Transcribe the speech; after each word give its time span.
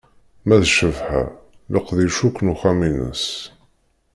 Ma 0.47 0.55
d 0.61 0.63
Cabḥa, 0.75 1.23
leqdic 1.73 2.17
akk 2.27 2.37
n 2.41 2.51
uxxam 2.53 2.79
ines. 2.89 3.25